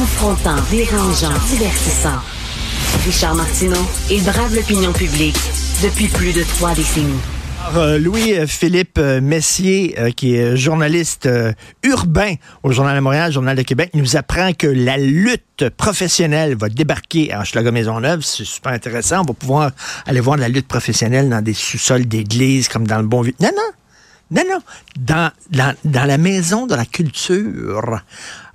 [0.00, 2.20] Confrontant, dérangeant, divertissant.
[3.04, 5.36] Richard Martineau, il brave l'opinion publique
[5.82, 7.20] depuis plus de trois décennies.
[7.76, 11.28] Euh, Louis-Philippe euh, Messier, euh, qui est journaliste
[11.82, 16.70] urbain au Journal de Montréal, Journal de Québec, nous apprend que la lutte professionnelle va
[16.70, 18.22] débarquer à Hochelaga-Maisonneuve.
[18.22, 19.20] C'est super intéressant.
[19.20, 19.70] On va pouvoir
[20.06, 23.34] aller voir la lutte professionnelle dans des sous-sols d'église, comme dans le bon vieux...
[23.38, 23.70] Non, non,
[24.30, 24.58] non, non,
[24.98, 28.00] dans, dans, dans la maison de la culture.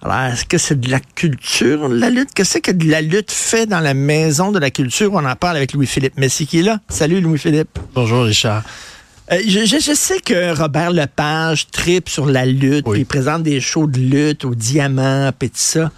[0.01, 2.29] Alors, est-ce que c'est de la culture, la lutte?
[2.33, 5.11] Qu'est-ce que de la lutte fait dans la maison de la culture?
[5.13, 6.79] On en parle avec Louis-Philippe Messier qui est là.
[6.87, 7.77] Salut, Louis-Philippe.
[7.93, 8.63] Bonjour, Richard.
[9.31, 13.87] Euh, je, je, sais que Robert Lepage tripe sur la lutte, il présente des shows
[13.87, 15.91] de lutte au diamant, et tout ça.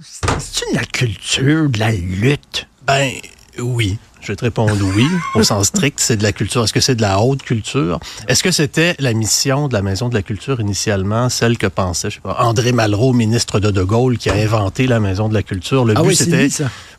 [0.00, 2.66] C'est-tu de la culture, de la lutte?
[2.86, 3.12] Ben,
[3.58, 3.98] oui.
[4.20, 6.64] Je vais te répondre oui, au sens strict, c'est de la culture.
[6.64, 7.98] Est-ce que c'est de la haute culture?
[8.28, 12.10] Est-ce que c'était la mission de la Maison de la Culture initialement, celle que pensait,
[12.10, 15.34] je sais pas, André Malraux, ministre de De Gaulle, qui a inventé la Maison de
[15.34, 15.84] la Culture?
[15.84, 16.48] Le ah but, oui, c'était,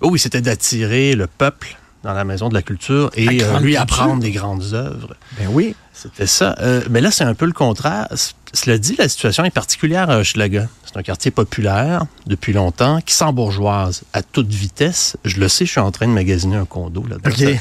[0.02, 3.78] oh oui, c'était d'attirer le peuple dans la Maison de la Culture et euh, lui
[3.78, 5.16] apprendre des grandes œuvres.
[5.38, 5.76] Ben oui.
[5.94, 6.56] C'était ça.
[6.60, 8.08] Euh, mais là, c'est un peu le contraire.
[8.54, 10.68] Cela dit, la situation est particulière à Hochelaga.
[10.86, 15.16] C'est un quartier populaire depuis longtemps qui s'embourgeoise à toute vitesse.
[15.24, 17.60] Je le sais, je suis en train de magasiner un condo là-dedans.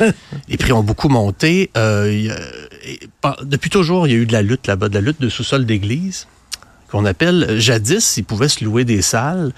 [0.48, 1.70] Les prix ont beaucoup monté.
[1.76, 2.36] Euh,
[3.42, 5.64] depuis toujours, il y a eu de la lutte là-bas, de la lutte de sous-sol
[5.64, 6.26] d'église
[6.90, 7.58] qu'on appelle.
[7.58, 9.52] Jadis, ils pouvaient se louer des salles.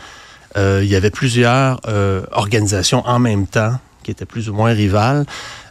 [0.57, 1.81] il y avait plusieurs
[2.33, 5.27] organisations en même temps qui étaient plus ou moins rivales.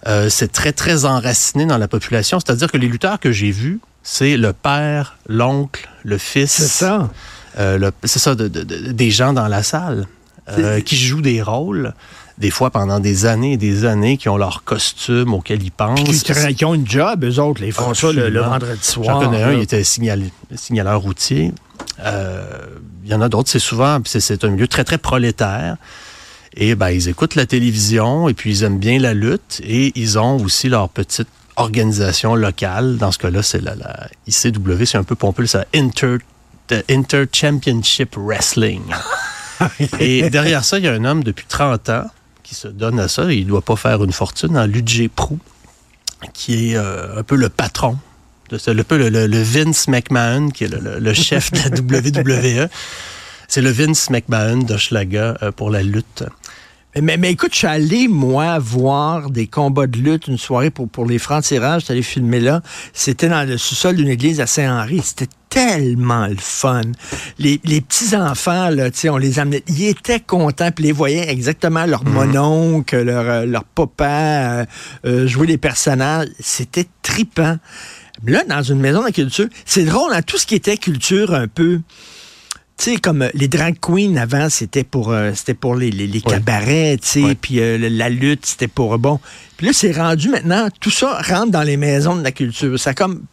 [0.07, 2.39] Euh, c'est très, très enraciné dans la population.
[2.39, 6.51] C'est-à-dire que les lutteurs que j'ai vus, c'est le père, l'oncle, le fils.
[6.51, 7.09] C'est ça.
[7.57, 10.07] Euh, c'est ça, des gens dans la salle
[10.49, 11.93] euh, qui jouent des rôles
[12.39, 16.01] des fois pendant des années et des années, qui ont leur costume auquel ils pensent.
[16.01, 17.61] Puis qui, ont une job, eux autres.
[17.61, 19.21] ils font ça le, vendredi soir.
[19.21, 21.51] J'en connais un, il était signaleur routier.
[21.99, 25.77] Il y en a d'autres, c'est souvent, c'est un milieu très, très prolétaire.
[26.55, 30.19] Et ben, ils écoutent la télévision et puis ils aiment bien la lutte et ils
[30.19, 32.97] ont aussi leur petite organisation locale.
[32.97, 36.17] Dans ce cas-là, c'est la, la, ICW, c'est un peu pompeux, c'est Inter,
[36.89, 38.83] Inter Championship Wrestling.
[39.99, 42.05] et derrière ça, il y a un homme depuis 30 ans
[42.43, 43.31] qui se donne à ça.
[43.31, 45.39] Il ne doit pas faire une fortune en Ludger Prou,
[46.33, 47.97] qui est euh, un peu le patron
[48.57, 51.57] c'est un peu le, Vince McMahon, qui est le, le chef de
[51.91, 51.99] la
[52.63, 52.69] WWE.
[53.47, 56.23] C'est le Vince McMahon d'Hochelaga euh, pour la lutte.
[57.01, 60.87] Mais, mais, écoute, je suis allé, moi, voir des combats de lutte, une soirée pour,
[60.87, 61.81] pour les francs-tirages.
[61.81, 62.61] Je suis allé filmer là.
[62.93, 65.01] C'était dans le sous-sol d'une église à Saint-Henri.
[65.03, 66.81] C'était tellement le fun.
[67.39, 69.63] Les, les petits-enfants, là, on les amenait.
[69.67, 72.13] Ils étaient contents, puis les voyaient exactement leur mhm.
[72.13, 74.65] mononcle, leur, euh, leur papa euh,
[75.05, 76.29] euh, jouer les personnages.
[76.39, 77.57] C'était tripant.
[78.25, 81.47] Là, dans une maison de culture, c'est drôle, hein, tout ce qui était culture un
[81.47, 81.81] peu
[82.77, 86.21] tu sais, comme euh, les drag queens avant, c'était pour, euh, c'était pour les, les,
[86.21, 89.19] cabarets, tu sais, puis euh, la lutte, c'était pour, bon.
[89.57, 92.79] Puis là, c'est rendu maintenant, tout ça rentre dans les maisons de la culture.
[92.79, 93.23] Ça a comme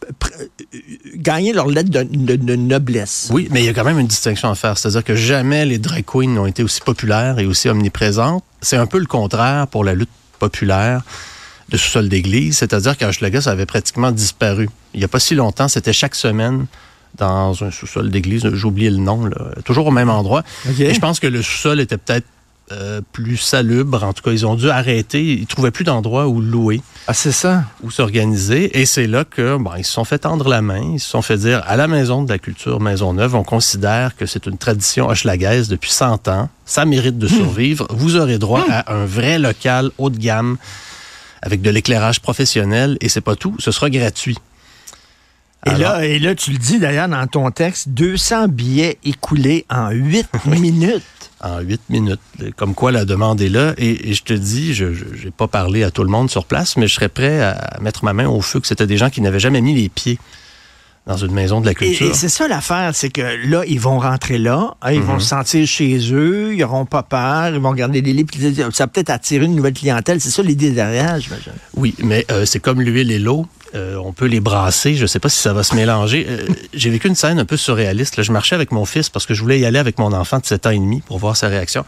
[1.16, 3.28] gagné leur lettre de, noblesse.
[3.32, 4.76] Oui, mais il y a quand même une distinction à faire.
[4.76, 8.44] C'est-à-dire que jamais les drag queens n'ont été aussi populaires et aussi omniprésentes.
[8.60, 11.02] C'est un peu le contraire pour la lutte populaire
[11.70, 12.58] de sous-sol d'église.
[12.58, 14.68] C'est-à-dire qu'à Hochelaga, ça avait pratiquement disparu.
[14.92, 16.66] Il n'y a pas si longtemps, c'était chaque semaine
[17.16, 18.48] dans un sous-sol d'église.
[18.52, 19.36] J'ai oublié le nom, là.
[19.64, 20.42] toujours au même endroit.
[20.78, 22.26] Et je pense que le sous-sol était peut-être
[22.72, 24.04] euh, plus salubre.
[24.04, 25.24] En tout cas, ils ont dû arrêter.
[25.24, 26.80] Ils trouvaient plus d'endroit où louer.
[27.08, 27.64] Ah, c'est ça?
[27.82, 28.78] Où s'organiser.
[28.78, 30.92] Et c'est là que, bon, ils se sont fait tendre la main.
[30.94, 34.24] Ils se sont fait dire, à la Maison de la Culture Maisonneuve, on considère que
[34.24, 36.48] c'est une tradition hochelagaise depuis 100 ans.
[36.64, 37.30] Ça mérite de hmm.
[37.30, 37.88] survivre.
[37.90, 38.70] Vous aurez droit hmm.
[38.70, 40.56] à un vrai local haut de gamme
[41.42, 42.98] avec de l'éclairage professionnel.
[43.00, 43.56] Et c'est pas tout.
[43.58, 44.38] Ce sera gratuit.
[45.66, 49.90] Et, là, et là, tu le dis d'ailleurs dans ton texte, 200 billets écoulés en
[49.90, 51.02] 8 minutes.
[51.42, 52.20] En 8 minutes.
[52.56, 53.74] Comme quoi la demande est là.
[53.76, 56.88] Et, je te dis, je n'ai pas parlé à tout le monde sur place, mais
[56.88, 59.40] je serais prêt à mettre ma main au feu que c'était des gens qui n'avaient
[59.40, 60.18] jamais mis les pieds
[61.06, 62.10] dans une maison de la culture.
[62.10, 65.20] Et, c'est ça l'affaire, c'est que là, ils vont rentrer là, hein, ils vont mhm.
[65.20, 68.30] se sentir chez eux, ils n'auront pas peur, ils vont garder des livres,
[68.72, 70.20] ça va peut-être attirer une nouvelle clientèle.
[70.20, 71.52] C'est ça l'idée derrière, j'imagine.
[71.74, 73.46] Oui, mais euh, c'est comme l'huile et l'eau.
[73.74, 74.94] Euh, on peut les brasser.
[74.94, 76.26] Je ne sais pas si ça va se mélanger.
[76.28, 78.22] Euh, j'ai vécu une scène un peu surréaliste.
[78.22, 80.46] je marchais avec mon fils parce que je voulais y aller avec mon enfant de
[80.46, 81.84] 7 ans et demi pour voir sa réaction.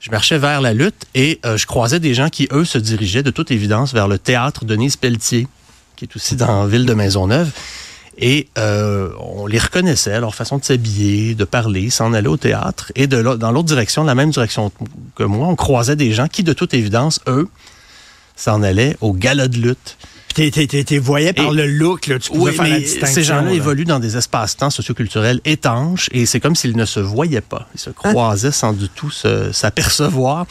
[0.00, 3.32] Je marchais vers la lutte et je croisais des gens qui, eux, se dirigeaient de
[3.32, 5.48] toute évidence vers le théâtre Denise Pelletier,
[5.96, 7.50] qui est aussi dans ville de Maisonneuve.
[8.18, 12.90] Et euh, on les reconnaissait, leur façon de s'habiller, de parler, s'en aller au théâtre.
[12.96, 14.72] Et dans l'autre direction, la même direction
[15.14, 17.48] que moi, on croisait des gens qui, de toute évidence, eux,
[18.34, 19.96] s'en allaient au gala de lutte.
[20.38, 23.14] T'es voyais par le look, là, tu pouvais oui, faire la distinction.
[23.14, 23.52] ces gens-là là.
[23.52, 27.68] évoluent dans des espaces-temps socioculturels étanches et c'est comme s'ils ne se voyaient pas.
[27.74, 30.46] Ils se croisaient sans du tout s'apercevoir.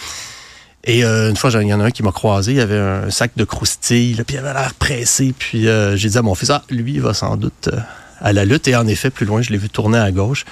[0.83, 3.09] Et euh, une fois, il y en a un qui m'a croisé, il avait un
[3.09, 5.33] sac de croustilles, là, puis il avait l'air pressé.
[5.37, 7.77] Puis euh, j'ai dit à mon fils, ah, lui, il va sans doute euh,
[8.21, 8.67] à la lutte.
[8.67, 10.45] Et en effet, plus loin, je l'ai vu tourner à gauche.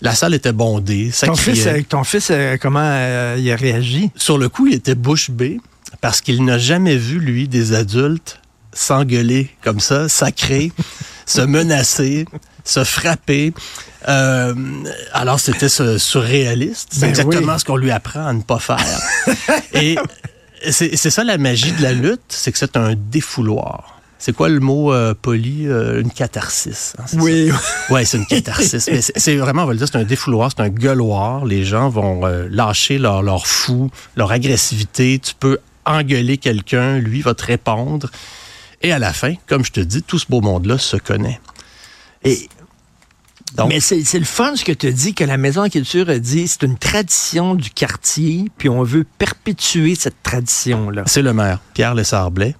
[0.00, 1.54] La salle était bondée, ça Ton criait.
[1.54, 2.30] fils, ton fils
[2.60, 4.10] comment il a réagi?
[4.14, 5.58] Sur le coup, il était bouche bée
[6.00, 8.40] parce qu'il n'a jamais vu, lui, des adultes
[8.78, 10.72] s'engueuler comme ça, sacrer,
[11.26, 12.24] se menacer,
[12.64, 13.52] se frapper.
[14.08, 14.54] Euh,
[15.12, 16.88] alors, c'était ce- surréaliste.
[16.92, 17.60] C'est Ben exactement oui.
[17.60, 18.78] ce qu'on lui apprend à ne pas faire.
[19.74, 19.96] Et
[20.70, 24.00] c'est ça la magie de la lutte, c'est que c'est un défouloir.
[24.20, 25.68] C'est quoi le mot euh, poli?
[25.68, 26.94] Euh, une catharsis.
[26.98, 27.50] hein, Oui.
[27.90, 28.88] Ouais, c'est une catharsis.
[28.90, 31.44] Mais c'est- c'est vraiment, on va le dire, c'est un défouloir, c'est un gueuloir.
[31.44, 35.20] Les gens vont euh, lâcher leur, leur fou, leur agressivité.
[35.20, 38.10] Tu peux engueuler quelqu'un, lui va te répondre.
[38.82, 41.40] Et à la fin, comme je te dis, tout ce beau monde-là se connaît.
[42.24, 42.48] Et,
[43.56, 46.18] Donc, mais c'est le fun ce que tu dis, que la Maison de Culture a
[46.18, 51.02] dit, c'est une tradition du quartier, puis on veut perpétuer cette tradition-là.
[51.06, 52.54] c'est le maire, Pierre Lessard-Blais,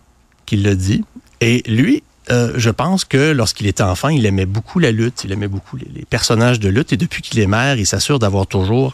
[0.46, 1.04] qui l'a dit.
[1.40, 5.32] Et lui, euh, je pense que lorsqu'il était enfant, il aimait beaucoup la lutte, il
[5.32, 6.92] aimait beaucoup les, les personnages de lutte.
[6.92, 8.92] Et depuis qu'il est maire, il s'assure d'avoir toujours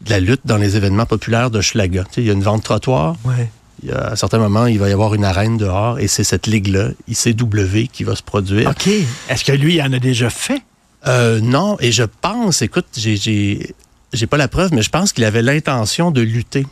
[0.00, 2.04] de la lutte dans les événements populaires de Schlaga.
[2.04, 3.50] Tu sais, il y a une vente trottoir, Ouais.
[3.82, 6.24] Il y a, à certains moments, il va y avoir une arène dehors et c'est
[6.24, 8.70] cette ligue-là, ICW, qui va se produire.
[8.70, 8.88] OK.
[9.28, 10.62] Est-ce que lui, il en a déjà fait?
[11.06, 13.74] Euh, non, et je pense, écoute, j'ai, j'ai,
[14.12, 16.64] j'ai pas la preuve, mais je pense qu'il avait l'intention de lutter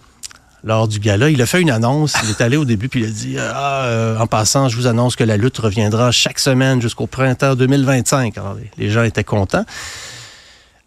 [0.63, 1.31] lors du gala.
[1.31, 3.85] Il a fait une annonce, il est allé au début, puis il a dit ah,
[3.85, 8.39] euh, en passant, je vous annonce que la lutte reviendra chaque semaine jusqu'au printemps 2025.
[8.39, 9.65] Alors, les, les gens étaient contents.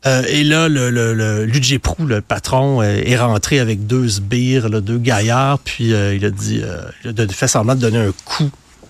[0.06, 4.08] Euh, et là, le, le, le Ludger Prou, le patron, euh, est rentré avec deux
[4.10, 7.76] sbires, là, deux gaillards, puis euh, il a dit, euh, il a de- fait semblant
[7.76, 8.50] de donner un coup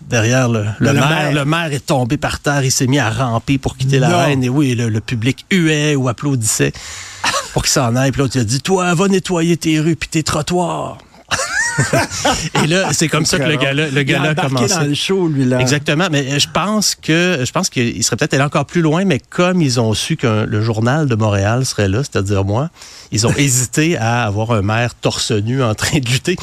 [0.09, 1.09] derrière le, le Le maire.
[1.09, 1.31] maire.
[1.33, 4.09] Le maire est tombé par terre, il s'est mis à ramper pour quitter Non.
[4.09, 4.43] l'arène.
[4.43, 6.73] Et oui, le, le public huait ou applaudissait
[7.53, 8.11] pour qu'il s'en aille.
[8.11, 10.97] Puis l'autre, il a dit, toi, va nettoyer tes rues puis tes trottoirs.
[12.63, 14.75] et là, c'est comme ça que le gala, le Il a gala a embarqué commencé.
[14.75, 15.59] dans le show, lui, là.
[15.59, 19.19] Exactement, mais je pense que je pense qu'il serait peut-être allé encore plus loin, mais
[19.19, 22.69] comme ils ont su que le journal de Montréal serait là, c'est-à-dire moi,
[23.11, 26.35] ils ont hésité à avoir un maire torse nu en train de lutter.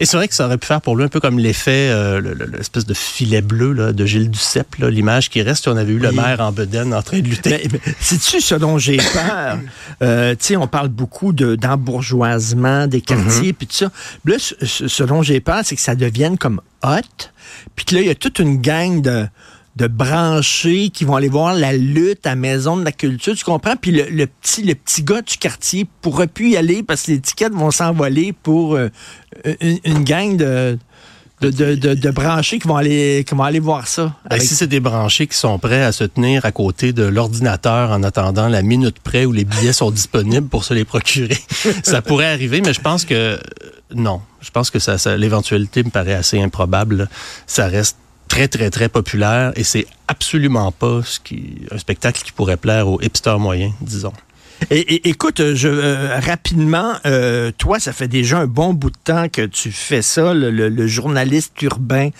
[0.00, 2.20] Et c'est vrai que ça aurait pu faire pour lui un peu comme l'effet, euh,
[2.20, 5.92] le- le- l'espèce de filet bleu là, de Gilles Duceppe, l'image qui reste, on avait
[5.92, 7.50] eu le maire en bedaine en train de lutter.
[7.50, 9.58] Mais, mais sais-tu ce dont j'ai peur?
[10.02, 11.56] Euh, tu sais, on parle beaucoup de-
[12.02, 13.90] d'embourgeoisement des quartiers, puis tout ça.
[14.24, 16.90] Là, ce dont j'ai peur, c'est que ça devienne comme hot,
[17.74, 19.26] puis que là, il y a toute une gang de
[19.78, 23.76] de branchés qui vont aller voir la lutte à Maison de la Culture, tu comprends?
[23.76, 27.12] Puis le, le petit le petit gars du quartier pourra plus y aller parce que
[27.12, 28.88] les tickets vont s'envoler pour euh,
[29.60, 30.78] une, une gang de
[31.40, 34.12] de, de, de- de branchés qui vont aller qui vont aller voir ça.
[34.28, 37.92] Ben, si c'est des branchés qui sont prêts à se tenir à côté de l'ordinateur
[37.92, 41.38] en attendant la minute près où les billets sont disponibles pour se les procurer,
[41.84, 43.38] ça pourrait arriver, mais je pense que euh,
[43.94, 44.20] non.
[44.40, 47.08] Je pense que ça, ça- l'éventualité me paraît assez improbable.
[47.46, 47.96] Ça reste
[48.28, 51.18] très, très, très populaire et c'est absolument pas ce
[51.70, 54.12] un spectacle qui pourrait plaire aux hipsters moyens, disons.
[54.70, 58.96] Et, et- écoute, je, euh, rapidement, euh, toi, ça fait déjà un bon bout de
[59.02, 62.10] temps que tu fais ça, le, le- le journaliste urbain.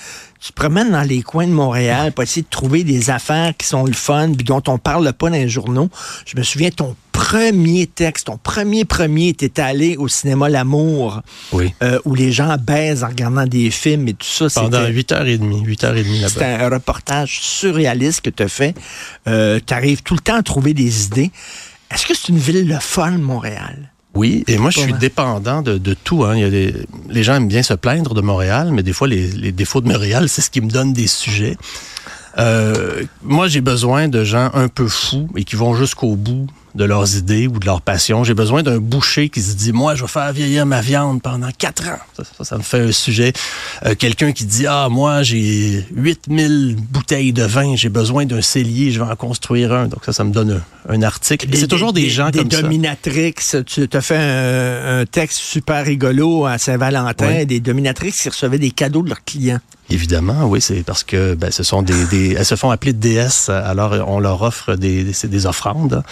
[0.41, 3.67] Tu te promènes dans les coins de Montréal pour essayer de trouver des affaires qui
[3.67, 5.91] sont le fun, puis dont on parle pas dans les journaux.
[6.27, 11.75] Je me souviens, ton premier texte, ton premier premier, t'étais allé au cinéma L'Amour, Oui.
[11.83, 14.47] euh, où les gens baisent en regardant des films et tout ça.
[14.55, 16.65] Pendant C'était- 8h30, 8h30 c'était là-bas.
[16.67, 18.77] un reportage surréaliste que tu as fait.
[19.27, 21.33] Euh, tu arrives tout le temps à trouver des idées.
[21.91, 23.93] Est-ce que c'est une ville le fun, Montréal?
[24.15, 26.25] Oui, et moi, je suis dépendant de, de tout.
[26.25, 26.35] Hein.
[26.35, 26.75] Il y a des,
[27.09, 29.89] les gens aiment bien se plaindre de Montréal, mais des fois, les, les défauts de
[29.89, 31.57] Montréal, c'est ce qui me donne des sujets.
[32.39, 36.85] Euh, moi, j'ai besoin de gens un peu fous et qui vont jusqu'au bout de
[36.85, 38.25] leurs idées ou de leurs passions.
[38.25, 41.49] J'ai besoin d'un boucher qui se dit, moi, je vais faire vieillir ma viande pendant
[41.57, 41.99] quatre ans.
[42.17, 43.33] Ça, ça, ça me fait un sujet.
[43.87, 48.91] Euh, Quelqu'un qui dit, ah, moi, j'ai 8000 bouteilles de vin, j'ai besoin d'un cellier,
[48.93, 49.87] je vais en construire un.
[49.89, 51.49] Donc ça, ça me donne un, un article.
[51.53, 52.63] Et C'est toujours des, gens des comme ça.
[52.63, 53.35] dominatrix.
[53.67, 57.47] Tu as fait un, un texte super rigolo à Saint-Valentin, Oui.
[57.47, 59.61] des dominatrix qui recevaient des cadeaux de leurs clients.
[59.91, 63.49] Évidemment, oui, c'est parce que ben, ce sont des, des- elles se font appeler déesses,
[63.49, 66.03] alors on leur offre des, des, des offrandes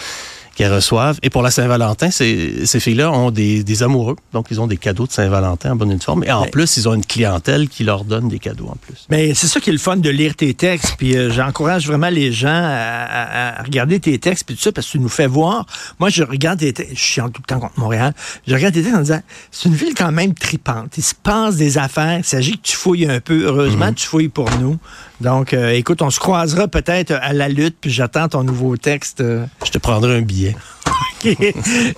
[0.56, 1.18] qu'elles reçoivent.
[1.22, 4.78] Et pour la Saint-Valentin, ces, ces filles-là ont des, des, amoureux, donc ils ont des
[4.78, 6.24] cadeaux de Saint-Valentin en bonne et forme.
[6.24, 9.06] Et en plus, ils ont une clientèle qui leur donne des cadeaux en plus.
[9.10, 10.94] Mais c'est ça qui est le fun de lire tes textes.
[10.96, 14.86] Puis euh, j'encourage vraiment les gens à, à, regarder tes textes puis tout ça parce
[14.86, 15.66] que tu nous fais voir.
[16.00, 16.96] Moi, je regarde tes textes.
[16.96, 18.14] Je suis tout le temps contre Montréal.
[18.46, 20.96] Je regarde tes textes en disant, c'est une ville quand même tripante.
[20.96, 22.18] Il se passe des affaires.
[22.18, 23.44] Il s'agit que tu fouilles un peu.
[23.44, 23.94] Heureusement, mm -hmm.
[23.94, 24.78] tu fouilles pour nous.
[25.20, 29.22] Donc, euh, écoute, on se croisera peut-être à la lutte, puis j'attends ton nouveau texte.
[29.22, 30.56] Je te prendrai un billet.
[31.24, 31.36] OK.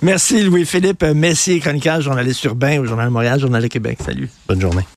[0.01, 3.99] Merci Louis-Philippe Messier, chroniqueur, journaliste urbain au Journal de Montréal, Journal de Québec.
[4.03, 4.29] Salut.
[4.47, 4.85] Bonne journée.